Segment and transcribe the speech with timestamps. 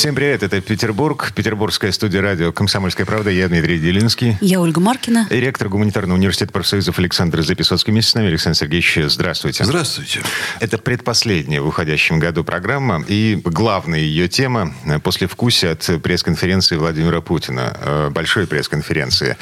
[0.00, 3.28] Всем привет, это Петербург, Петербургская студия радио «Комсомольская правда».
[3.28, 4.38] Я Дмитрий Делинский.
[4.40, 5.26] Я Ольга Маркина.
[5.28, 7.92] И ректор гуманитарного университета профсоюзов Александр Записоцкий.
[7.92, 9.62] Вместе с нами Александр Сергеевич, здравствуйте.
[9.62, 10.22] Здравствуйте.
[10.58, 13.04] Это предпоследняя в уходящем году программа.
[13.08, 14.72] И главная ее тема–
[15.04, 17.76] после вкуса от пресс-конференции Владимира Путина.
[17.78, 19.36] Э, большой пресс-конференции.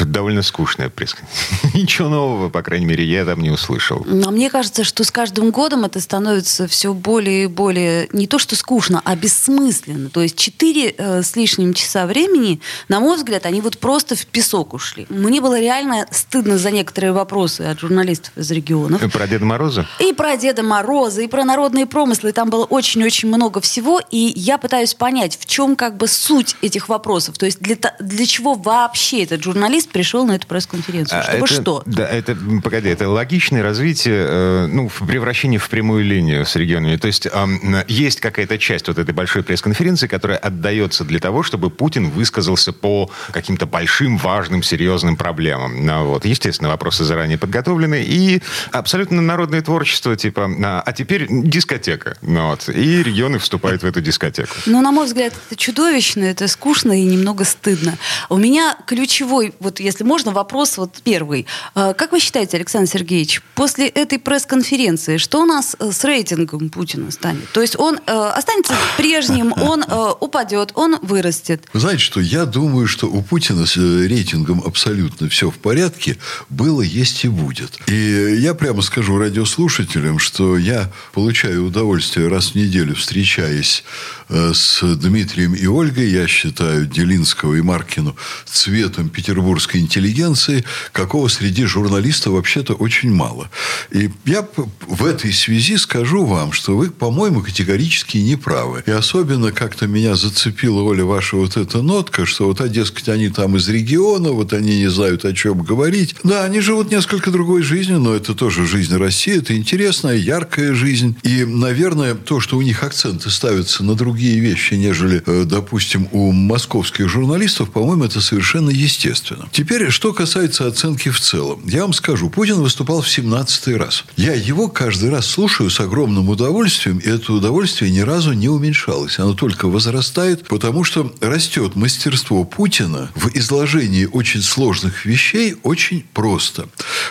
[0.00, 1.70] Довольно скучная пресс-конференция.
[1.80, 4.04] Ничего нового, по крайней мере, я там не услышал.
[4.26, 8.40] А мне кажется, что с каждым годом это становится все более и более не то
[8.40, 10.10] что скучно, а бессмысленно.
[10.10, 14.26] То есть четыре э, с лишним часа времени, на мой взгляд, они вот просто в
[14.26, 15.06] песок ушли.
[15.08, 19.02] Мне было реально стыдно за некоторые вопросы от журналистов из регионов.
[19.02, 19.86] И про Деда Мороза?
[19.98, 22.32] И про Деда Мороза, и про народные промыслы.
[22.32, 24.00] Там было очень-очень много всего.
[24.10, 27.38] И я пытаюсь понять, в чем как бы суть этих вопросов.
[27.38, 31.20] То есть для, для чего вообще этот журналист пришел на эту пресс-конференцию?
[31.20, 31.82] А Чтобы это, что?
[31.86, 36.96] Да, это, погоди, это логичное развитие, э, ну, превращение в прямую линию с регионами.
[36.96, 41.42] То есть э, есть какая-то часть вот этой этой большой пресс-конференции, которая отдается для того,
[41.42, 45.84] чтобы Путин высказался по каким-то большим, важным, серьезным проблемам.
[45.84, 46.24] Ну, вот.
[46.24, 48.02] Естественно, вопросы заранее подготовлены.
[48.06, 48.40] И
[48.72, 52.16] абсолютно народное творчество, типа, а, а теперь дискотека.
[52.22, 52.68] Ну, вот.
[52.68, 54.54] И регионы вступают в эту дискотеку.
[54.66, 57.98] Ну, на мой взгляд, это чудовищно, это скучно и немного стыдно.
[58.28, 61.46] У меня ключевой, вот если можно, вопрос вот первый.
[61.74, 66.70] А, как вы считаете, Александр Сергеевич, после этой пресс-конференции, что у нас э, с рейтингом
[66.70, 67.50] Путина станет?
[67.52, 71.64] То есть он э, останется прежним, он э, упадет, он вырастет.
[71.72, 76.18] Вы знаете что, я думаю, что у Путина с э, рейтингом абсолютно все в порядке.
[76.48, 77.78] Было, есть и будет.
[77.88, 83.84] И я прямо скажу радиослушателям, что я получаю удовольствие раз в неделю, встречаясь
[84.28, 86.10] э, с Дмитрием и Ольгой.
[86.10, 93.50] Я считаю Делинского и Маркину цветом петербургской интеллигенции, какого среди журналистов вообще-то очень мало.
[93.90, 94.46] И я
[94.86, 98.82] в этой связи скажу вам, что вы, по-моему, категорически не правы.
[98.90, 103.28] И особенно как-то меня зацепила, Оля, ваша вот эта нотка, что вот, а, дескать, они
[103.28, 106.16] там из региона, вот они не знают, о чем говорить.
[106.24, 111.14] Да, они живут несколько другой жизнью, но это тоже жизнь России, это интересная, яркая жизнь.
[111.22, 116.32] И, наверное, то, что у них акценты ставятся на другие вещи, нежели, э, допустим, у
[116.32, 119.48] московских журналистов, по-моему, это совершенно естественно.
[119.52, 121.62] Теперь, что касается оценки в целом.
[121.64, 124.04] Я вам скажу, Путин выступал в 17 раз.
[124.16, 128.69] Я его каждый раз слушаю с огромным удовольствием, и это удовольствие ни разу не уменьшается
[128.70, 136.04] уменьшалось, оно только возрастает, потому что растет мастерство Путина в изложении очень сложных вещей очень
[136.14, 136.68] просто.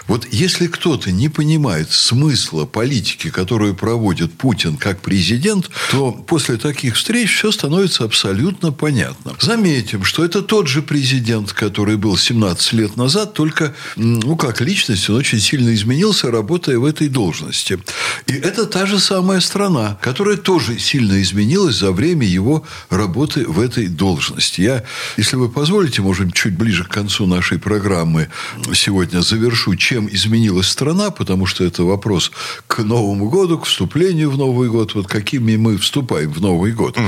[0.08, 6.96] Вот если кто-то не понимает смысла политики, которую проводит Путин как президент, то после таких
[6.96, 9.34] встреч все становится абсолютно понятно.
[9.40, 15.10] Заметим, что это тот же президент, который был 17 лет назад, только, ну, как личность,
[15.10, 17.80] он очень сильно изменился, работая в этой должности.
[18.28, 23.60] И это та же самая страна, которая тоже сильно изменилась за время его работы в
[23.60, 24.62] этой должности.
[24.62, 24.84] Я,
[25.18, 28.30] если вы позволите, может чуть ближе к концу нашей программы
[28.74, 32.32] сегодня завершу, чем изменилась страна, потому что это вопрос
[32.68, 36.96] к Новому году, к вступлению в Новый год, вот какими мы вступаем в Новый год.
[36.96, 37.08] Угу.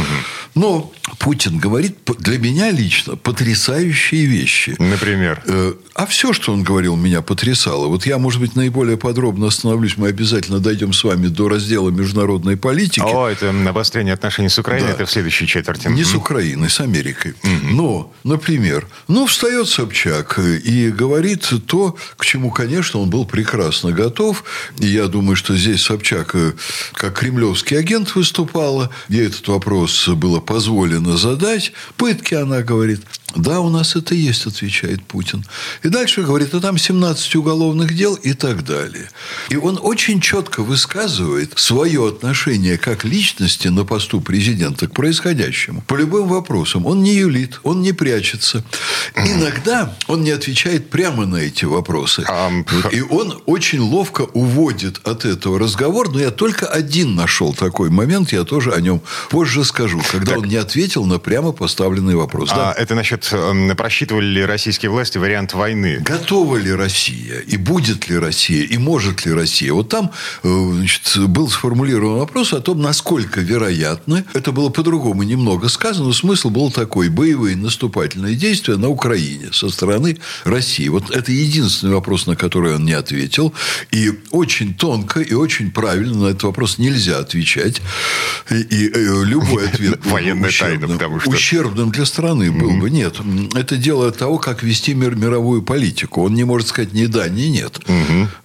[0.56, 4.76] Но Путин говорит для меня лично потрясающие вещи.
[4.80, 5.44] Например?
[5.46, 7.86] Э, а все, что он говорил, меня потрясало.
[7.86, 9.98] Вот я, может быть, наиболее подробно остановлюсь.
[9.98, 13.02] Мы обязательно дойдем с вами до раздела международной политики.
[13.02, 14.94] О, это обострение отношений с Украиной, да.
[14.94, 15.88] это в следующей четверти.
[15.88, 17.36] Не с Украиной, с Америкой.
[17.44, 17.76] Угу.
[17.76, 24.44] Но, например, ну, встает Собчак и говорит то, к чему, конечно, он был прекрасно готов.
[24.78, 26.54] И я думаю, что здесь Собчак э,
[26.94, 28.92] как кремлевский агент выступала.
[29.10, 31.74] Ей этот вопрос было позволено задать.
[31.98, 33.02] Пытки, она говорит.
[33.36, 35.46] Да, у нас это есть, отвечает Путин.
[35.84, 39.10] И дальше говорит, а там 17 уголовных дел и так далее.
[39.50, 45.84] И он очень четко высказывает свое отношение как личности на посту президента к происходящему.
[45.88, 46.86] По любым вопросам.
[46.86, 48.64] Он не юлит, он не прячется.
[49.16, 52.26] Иногда он не отвечает прямо на эти вопросы.
[52.92, 56.12] И он очень ловко уводит от этого разговор.
[56.12, 60.42] Но я только один нашел такой момент, я тоже о нем позже скажу, когда так.
[60.42, 62.50] он не ответил на прямо поставленный вопрос.
[62.52, 62.76] А, да?
[62.78, 63.30] Это насчет происходит?
[63.32, 66.00] Эм, просчитывали ли российские власти вариант войны?
[66.00, 67.40] Готова ли Россия?
[67.40, 68.64] И будет ли Россия?
[68.64, 69.74] И может ли Россия?
[69.74, 70.12] Вот там
[70.44, 76.14] э, значит, был сформулирован вопрос о том, насколько вероятно, это было по-другому немного сказано, но
[76.14, 80.88] смысл был такой, боевые наступательные действия на Украине со стороны России.
[80.88, 83.54] Вот это единственный вопрос, на который он не ответил.
[83.92, 87.82] И очень тонко и очень правильно на этот вопрос нельзя отвечать.
[88.50, 91.30] И, и э, любой ответ Военная ущербным, тайна, потому что...
[91.30, 92.90] ущербным для страны был бы.
[92.90, 93.11] Нет,
[93.56, 96.24] это дело того, как вести мир, мировую политику.
[96.24, 97.80] Он не может сказать ни да, ни нет.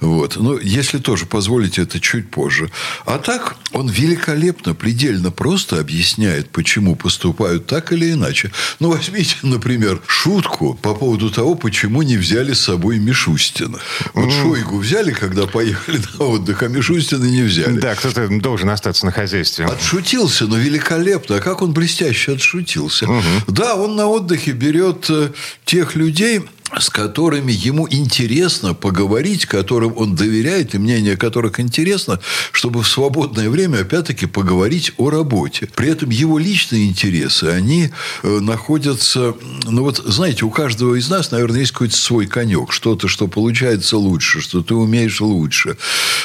[0.01, 0.37] Вот.
[0.37, 2.71] Но если тоже позволите, это чуть позже.
[3.05, 8.53] А так, он великолепно, предельно просто объясняет, почему поступают так или иначе.
[8.81, 13.79] Ну, возьмите, например, шутку по поводу того, почему не взяли с собой Мишустина.
[14.15, 17.79] Вот Шойгу взяли, когда поехали на отдых, а Мишустина не взяли.
[17.79, 19.67] Да, кто-то должен остаться на хозяйстве.
[19.67, 21.37] Отшутился, но великолепно.
[21.37, 23.07] А как он блестяще отшутился.
[23.47, 25.31] Да, он на отдыхе берет э,
[25.65, 26.43] тех людей,
[26.79, 32.21] с которыми ему интересно поговорить, которым он доверяет, и мнение которых интересно,
[32.53, 35.69] чтобы в свободное время, опять-таки, поговорить о работе.
[35.75, 37.91] При этом его личные интересы, они
[38.23, 39.35] э, находятся...
[39.65, 42.73] Ну, вот, знаете, у каждого из нас, наверное, есть какой-то свой конек.
[42.73, 45.77] Что-то, что получается лучше, что ты умеешь лучше.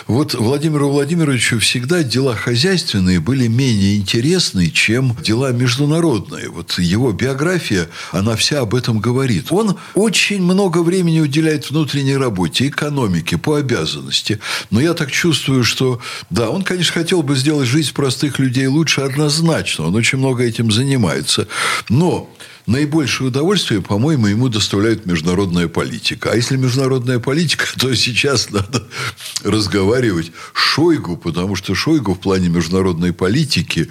[0.07, 6.49] Вот Владимиру Владимировичу всегда дела хозяйственные были менее интересны, чем дела международные.
[6.49, 9.51] Вот его биография, она вся об этом говорит.
[9.51, 14.39] Он очень очень много времени уделяет внутренней работе, экономике, по обязанности.
[14.69, 15.99] Но я так чувствую, что,
[16.29, 19.87] да, он, конечно, хотел бы сделать жизнь простых людей лучше однозначно.
[19.87, 21.49] Он очень много этим занимается.
[21.89, 22.29] Но
[22.65, 26.31] наибольшее удовольствие, по-моему, ему доставляет международная политика.
[26.31, 28.83] А если международная политика, то сейчас надо
[29.43, 33.89] разговаривать Шойгу, потому что Шойгу в плане международной политики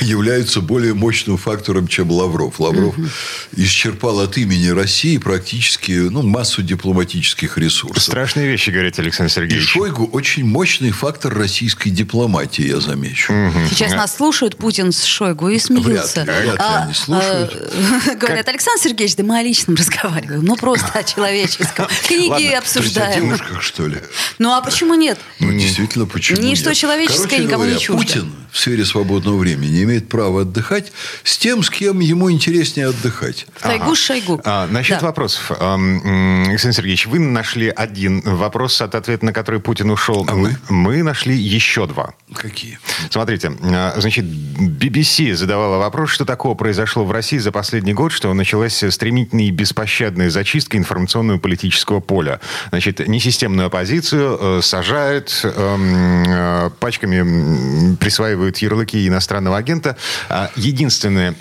[0.00, 2.60] является более мощным фактором, чем Лавров.
[2.60, 3.08] Лавров угу.
[3.56, 8.02] исчерпал от имени России практически ну, массу дипломатических ресурсов.
[8.02, 9.64] Страшные вещи, говорит Александр Сергеевич.
[9.64, 13.32] И Шойгу очень мощный фактор российской дипломатии, я замечу.
[13.32, 13.68] Угу.
[13.70, 16.22] Сейчас нас слушают Путин с Шойгу и смеются.
[16.22, 17.72] Вряд ли, вряд ли а, они слушают.
[18.06, 20.44] А, говорят, Александр Сергеевич, да мы о личном разговариваем.
[20.44, 21.86] Ну, просто о человеческом.
[22.06, 23.22] Книги обсуждаем.
[23.22, 23.98] девушках, что ли?
[24.38, 25.18] Ну, а почему нет?
[25.40, 26.78] Ну, действительно, почему Ничто нет?
[26.78, 28.02] человеческое никому не чуждо.
[28.02, 30.92] Путин в сфере свободного времени имеет право отдыхать
[31.24, 33.46] с тем, с кем ему интереснее отдыхать.
[33.62, 33.94] Ага.
[33.94, 34.40] Шойгу.
[34.44, 35.50] А, насчет вопросов.
[35.50, 40.26] Александр Сергеевич, вы нашли один вопрос, от ответа на который Путин ушел.
[40.28, 40.56] А вы?
[40.68, 42.14] Мы нашли еще два.
[42.34, 42.78] Какие?
[43.10, 48.34] Смотрите, а, значит, BBC задавала вопрос, что такого произошло в России за последний год, что
[48.34, 52.40] началась стремительная и беспощадная зачистка информационно-политического поля.
[52.70, 59.96] Значит, несистемную оппозицию э, сажают, эм, э, пачками присваивают ярлыки иностранного агента.
[60.28, 61.34] А единственное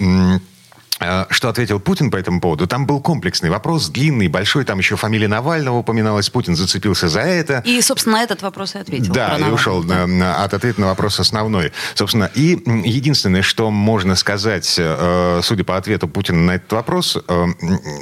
[1.30, 2.68] что ответил Путин по этому поводу?
[2.68, 4.66] Там был комплексный вопрос, длинный, большой.
[4.66, 6.30] Там еще фамилия Навального упоминалась.
[6.30, 7.62] Путин зацепился за это.
[7.66, 9.14] И, собственно, на этот вопрос и ответил.
[9.14, 10.08] Да, и ушел да.
[10.08, 11.72] на, от ответа на вопрос основной.
[11.96, 17.46] Собственно, и единственное, что можно сказать, э, судя по ответу Путина на этот вопрос, э,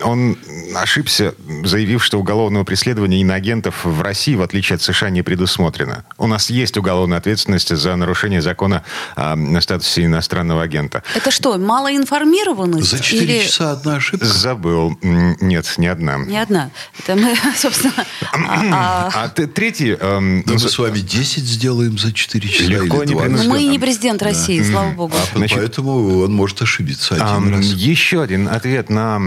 [0.04, 0.38] он
[0.76, 6.06] ошибся, заявив, что уголовного преследования иноагентов в России, в отличие от США, не предусмотрено.
[6.18, 8.84] У нас есть уголовная ответственность за нарушение закона
[9.16, 11.04] о статусе иностранного агента.
[11.16, 12.89] Это что, малоинформированность?
[12.90, 13.44] За 4 Или...
[13.44, 14.26] часа одна ошибка?
[14.26, 14.98] Забыл.
[15.02, 16.18] Нет, не одна.
[16.18, 16.72] Не одна.
[16.98, 17.94] Это мы, собственно...
[18.34, 19.24] А, а...
[19.26, 19.96] а третий...
[20.00, 23.26] Эм, да мы с вами 10 сделаем за 4 часа Легко или 2.
[23.28, 24.72] Но мы не президент России, да.
[24.72, 25.14] слава богу.
[25.16, 27.66] А Значит, поэтому он может ошибиться один а, раз.
[27.66, 29.22] Еще один ответ на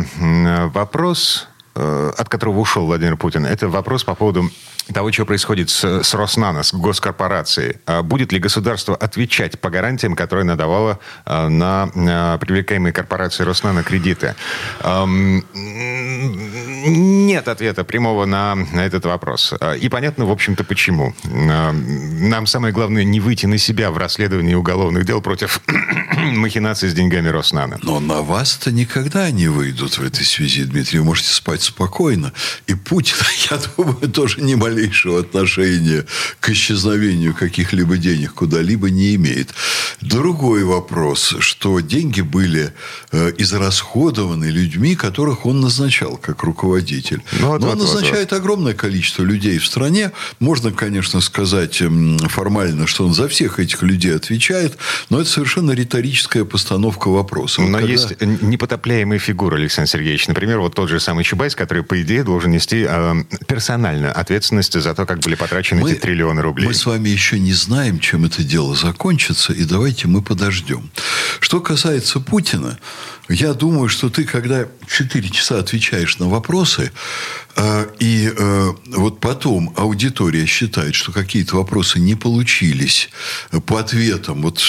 [0.75, 4.51] вопрос Э, от которого ушел Владимир Путин, это вопрос по поводу
[4.93, 7.77] того, что происходит с, с Роснано, с госкорпорацией.
[7.87, 13.83] А будет ли государство отвечать по гарантиям, которые надавало э, на, на привлекаемые корпорации Роснано
[13.83, 14.35] кредиты?
[16.85, 19.55] Нет ответа прямого на, этот вопрос.
[19.61, 21.15] А, и понятно, в общем-то, почему.
[21.25, 25.61] Нам самое главное не выйти на себя в расследовании уголовных дел против
[26.17, 27.79] махинаций с деньгами Роснано.
[27.83, 30.99] Но на вас-то никогда не выйдут в этой связи, Дмитрий.
[30.99, 32.33] Вы можете спать спокойно.
[32.67, 33.17] И Путин,
[33.51, 36.05] я думаю, тоже ни малейшего отношения
[36.41, 39.51] к исчезновению каких-либо денег куда-либо не имеет.
[40.01, 42.73] Другой вопрос, что деньги были
[43.13, 47.23] э, израсходованы людьми, которых он назначал как руководитель.
[47.41, 48.41] Ну, вот, Но вот, он назначает вот, вот.
[48.41, 50.13] огромное количество людей в стране.
[50.41, 51.83] Можно, конечно, сказать
[52.29, 54.77] формально, что он за всех этих людей отвечает,
[55.11, 57.63] но это совершенно риторическая постановка вопроса.
[57.63, 57.93] Но Когда...
[57.93, 60.29] есть непотопляемые фигуры, Александр Сергеевич.
[60.29, 63.15] Например, вот тот же самый Чубайс, который, по идее, должен нести э,
[63.47, 66.67] персональную ответственность за то, как были потрачены мы, эти триллионы рублей.
[66.67, 70.91] Мы с вами еще не знаем, чем это дело закончится, и давайте мы подождем.
[71.41, 72.79] Что касается Путина,
[73.33, 76.93] Я думаю, что ты, когда 4 часа отвечаешь на вопросы,
[77.57, 83.09] э, и э, вот потом аудитория считает, что какие-то вопросы не получились
[83.67, 84.61] по ответам, вот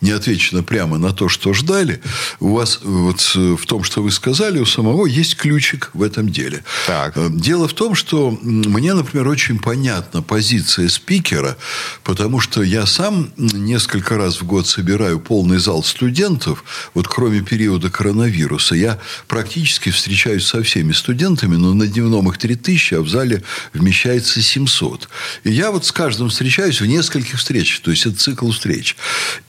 [0.00, 2.00] не отвечено прямо на то, что ждали,
[2.40, 6.64] у вас вот в том, что вы сказали, у самого есть ключик в этом деле.
[6.86, 7.16] Так.
[7.16, 11.56] Э, дело в том, что мне, например, очень понятна позиция спикера,
[12.02, 16.64] потому что я сам несколько раз в год собираю полный зал студентов,
[16.94, 22.94] вот кроме периода коронавируса, я практически встречаюсь со всеми студентами, но на дневном их 3000,
[22.94, 23.42] а в зале
[23.74, 25.10] вмещается 700.
[25.44, 28.96] И я вот с каждым встречаюсь в нескольких встречах, то есть это цикл встреч.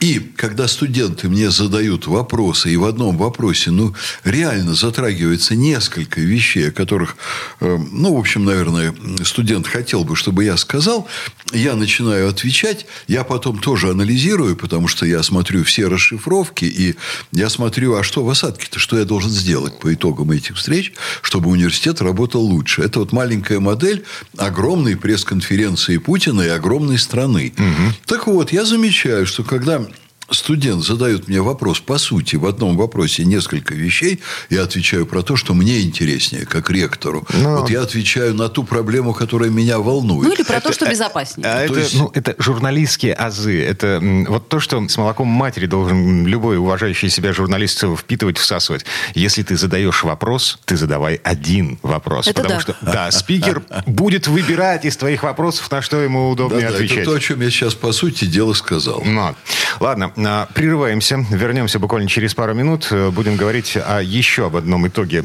[0.00, 6.68] И когда студенты мне задают вопросы, и в одном вопросе, ну, реально затрагивается несколько вещей,
[6.68, 7.16] о которых,
[7.60, 8.94] э, ну, в общем, наверное,
[9.24, 11.08] студент хотел бы, чтобы я сказал,
[11.54, 16.96] я начинаю отвечать, я потом тоже анализирую, потому что я смотрю все расшифровки, и
[17.32, 22.00] я смотрю, а что осадке-то, что я должен сделать по итогам этих встреч, чтобы университет
[22.02, 22.82] работал лучше.
[22.82, 24.04] Это вот маленькая модель
[24.36, 27.52] огромной пресс-конференции Путина и огромной страны.
[27.56, 27.94] Угу.
[28.06, 29.86] Так вот, я замечаю, что когда
[30.34, 34.20] студент задает мне вопрос, по сути, в одном вопросе несколько вещей,
[34.50, 37.26] я отвечаю про то, что мне интереснее, как ректору.
[37.34, 37.60] Но...
[37.60, 40.28] Вот я отвечаю на ту проблему, которая меня волнует.
[40.28, 41.46] Ну, или про это, то, что безопаснее.
[41.46, 41.94] А, то это, есть...
[41.94, 43.62] ну, это журналистские азы.
[43.62, 48.84] Это вот то, что с молоком матери должен любой уважающий себя журналист впитывать, всасывать.
[49.14, 52.28] Если ты задаешь вопрос, ты задавай один вопрос.
[52.28, 52.60] Это потому да.
[52.60, 56.98] что, да, спикер будет выбирать из твоих вопросов, на что ему удобнее да, отвечать.
[56.98, 59.02] Это то, о чем я сейчас, по сути дела, сказал.
[59.04, 59.34] Но.
[59.80, 60.20] Ладно, а,
[60.54, 61.24] прерываемся.
[61.30, 62.88] Вернемся буквально через пару минут.
[62.90, 65.22] Э, будем говорить о еще об одном итоге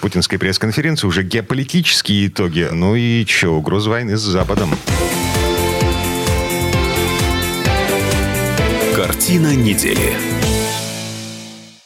[0.00, 1.06] путинской пресс-конференции.
[1.06, 2.68] Уже геополитические итоги.
[2.70, 4.70] Ну и что, угроза войны с Западом.
[8.94, 10.39] Картина недели.